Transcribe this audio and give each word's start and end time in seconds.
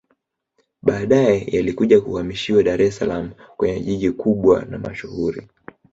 Baadae 0.81 1.45
yalikuja 1.47 2.01
kuhamishiwa 2.01 2.63
Dar 2.63 2.81
es 2.81 2.97
salaam 2.97 3.31
kwenye 3.57 3.79
jiji 3.79 4.11
kubwa 4.11 4.65
na 4.65 4.77
mashuhuri 4.79 5.47